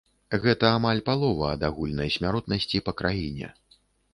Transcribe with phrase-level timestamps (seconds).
[0.45, 3.47] Гэта амаль палова ад агульнай смяротнасці па краіне.